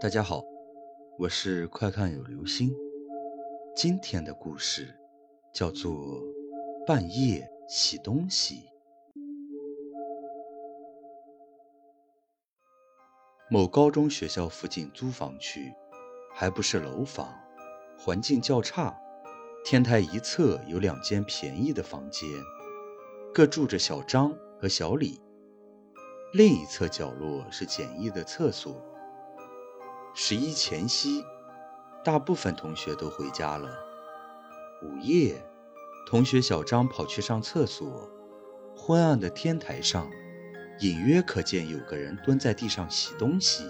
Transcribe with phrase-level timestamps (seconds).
[0.00, 0.44] 大家好，
[1.18, 2.72] 我是快看有流星。
[3.74, 4.94] 今天的故事
[5.52, 5.92] 叫做
[6.86, 8.54] 《半夜洗东西》。
[13.50, 15.74] 某高中学校附近租房区，
[16.32, 17.34] 还不是楼房，
[17.98, 18.96] 环境较差。
[19.64, 22.28] 天台一侧有两间便宜的房间，
[23.34, 25.20] 各住着小张和小李。
[26.34, 28.80] 另一侧角落是简易的厕所。
[30.20, 31.24] 十一前夕，
[32.02, 33.68] 大部分同学都回家了。
[34.82, 35.40] 午夜，
[36.08, 38.10] 同学小张跑去上厕所。
[38.76, 40.10] 昏暗的天台上，
[40.80, 43.62] 隐约可见有个人蹲在地上洗东西，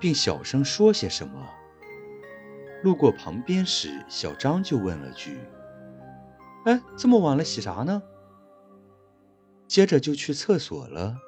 [0.00, 1.46] 并小声说些什么。
[2.82, 5.40] 路过旁边时，小张就问了句
[6.64, 8.02] ：“哎，这么晚了，洗啥呢？”
[9.68, 11.18] 接着就去厕所了。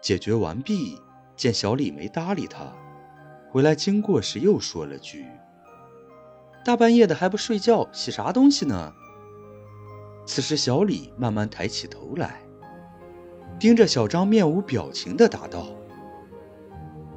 [0.00, 1.02] 解决完毕，
[1.34, 2.72] 见小李没搭理他。
[3.52, 5.26] 回来经过时，又说了句
[6.64, 8.94] ：“大半夜的还不睡觉，洗啥东西呢？”
[10.24, 12.40] 此时，小李慢慢抬起头来，
[13.60, 15.66] 盯着小张，面无表情的答道：“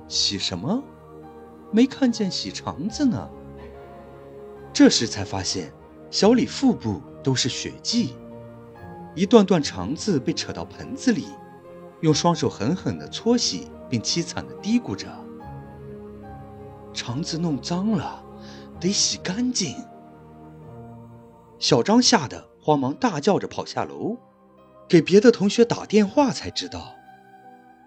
[0.09, 0.83] 洗什么？
[1.71, 3.29] 没看见洗肠子呢。”
[4.73, 5.71] 这时才发现，
[6.11, 8.13] 小李腹部都是血迹，
[9.15, 11.27] 一段段肠子被扯到盆子里，
[12.01, 15.07] 用双手狠狠地搓洗，并凄惨地嘀咕着。
[16.95, 18.23] 肠子弄脏了，
[18.79, 19.75] 得洗干净。
[21.59, 24.17] 小张吓得慌忙大叫着跑下楼，
[24.87, 26.95] 给别的同学打电话，才知道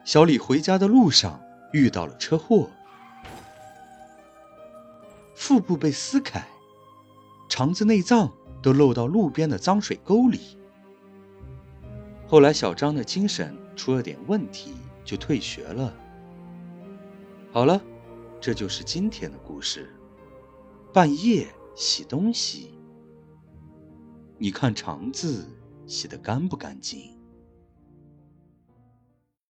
[0.04, 1.40] 小李回家的路上
[1.72, 2.68] 遇到了车祸，
[5.34, 6.46] 腹部被撕开，
[7.48, 8.30] 肠子内脏
[8.62, 10.58] 都漏到路边的脏水沟里。
[12.26, 15.94] 后来小张的精神出了点问题，就退学了。
[17.50, 17.80] 好了。
[18.40, 19.92] 这就是今天的故事。
[20.92, 22.78] 半夜洗东西，
[24.38, 25.44] 你看肠子
[25.86, 27.17] 洗得干不干净？